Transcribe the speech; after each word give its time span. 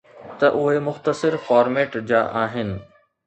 ته 0.39 0.47
اهي 0.61 0.79
مختصر 0.87 1.33
فارميٽ 1.49 1.91
جا 2.13 2.21
آهن 2.43 2.69